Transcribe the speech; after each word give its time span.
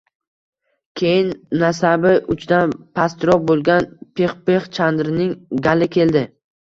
Keyin 1.01 1.27
nasabi 1.63 2.13
undan 2.35 2.73
pastroq 3.01 3.45
bo‘lgan 3.51 3.87
Pixpix 4.21 4.67
Chandrning 4.79 5.35
gali 5.69 5.91
keldi 5.99 6.25